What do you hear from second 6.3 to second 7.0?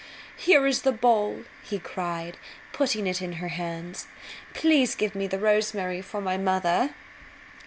mother."